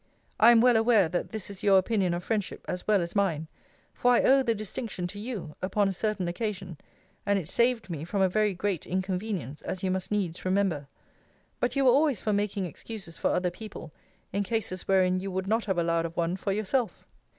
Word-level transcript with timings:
I 0.39 0.49
am 0.49 0.61
well 0.61 0.77
aware 0.77 1.07
that 1.09 1.31
this 1.31 1.51
is 1.51 1.61
your 1.61 1.77
opinion 1.77 2.15
of 2.15 2.23
friendship, 2.23 2.65
as 2.67 2.87
well 2.87 3.03
as 3.03 3.15
mine: 3.15 3.47
for 3.93 4.13
I 4.13 4.23
owe 4.23 4.41
the 4.41 4.55
distinction 4.55 5.05
to 5.05 5.19
you, 5.19 5.55
upon 5.61 5.87
a 5.87 5.93
certain 5.93 6.27
occasion; 6.27 6.79
and 7.23 7.37
it 7.37 7.47
saved 7.47 7.87
me 7.87 8.03
from 8.03 8.19
a 8.19 8.27
very 8.27 8.55
great 8.55 8.87
inconvenience, 8.87 9.61
as 9.61 9.83
you 9.83 9.91
must 9.91 10.09
needs 10.09 10.43
remember. 10.43 10.87
But 11.59 11.75
you 11.75 11.85
were 11.85 11.91
always 11.91 12.19
for 12.19 12.33
making 12.33 12.65
excuses 12.65 13.19
for 13.19 13.29
other 13.29 13.51
people, 13.51 13.93
in 14.33 14.41
cases 14.41 14.87
wherein 14.87 15.19
you 15.19 15.29
would 15.29 15.45
not 15.45 15.65
have 15.65 15.77
allowed 15.77 16.07
of 16.07 16.17
one 16.17 16.35
for 16.35 16.51
yourself. 16.51 17.05